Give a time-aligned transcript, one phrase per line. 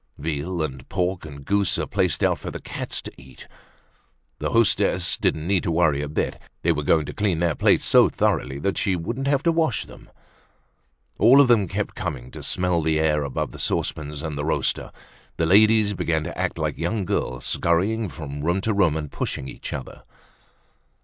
[0.17, 3.47] Veal and pork and goose are placed out for the cats to eat.
[4.39, 7.85] The hostess didn't need to worry a bit, they were going to clean their plates
[7.85, 10.09] so thoroughly that she wouldn't have to wash them.
[11.19, 14.91] All of them kept coming to smell the air above the saucepans and the roaster.
[15.37, 19.47] The ladies began to act like young girls, scurrying from room to room and pushing
[19.47, 20.01] each other.